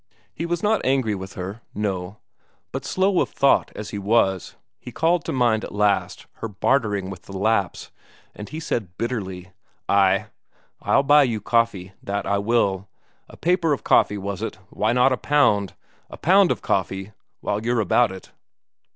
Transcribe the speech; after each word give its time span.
He 0.33 0.47
was 0.47 0.63
not 0.63 0.83
angry 0.83 1.13
with 1.13 1.33
her, 1.33 1.61
no; 1.75 2.17
but, 2.71 2.85
slow 2.85 3.21
of 3.21 3.29
thought 3.29 3.69
as 3.75 3.91
he 3.91 3.99
was, 3.99 4.55
he 4.79 4.91
called 4.91 5.23
to 5.25 5.31
mind 5.31 5.63
at 5.63 5.71
last 5.75 6.25
her 6.37 6.47
bartering 6.47 7.11
with 7.11 7.25
the 7.25 7.37
Lapps, 7.37 7.91
and 8.33 8.49
he 8.49 8.59
said 8.59 8.97
bitterly: 8.97 9.51
"Ay, 9.87 10.25
I'll 10.81 11.03
buy 11.03 11.21
you 11.21 11.39
coffee, 11.39 11.91
that 12.01 12.25
I 12.25 12.39
will. 12.39 12.87
A 13.29 13.37
paper 13.37 13.73
of 13.73 13.83
coffee, 13.83 14.17
was 14.17 14.41
it? 14.41 14.55
Why 14.71 14.91
not 14.91 15.11
a 15.13 15.17
pound? 15.17 15.75
A 16.09 16.17
pound 16.17 16.49
of 16.51 16.63
coffee, 16.63 17.11
while 17.41 17.63
you're 17.63 17.79
about 17.79 18.11
it." 18.11 18.31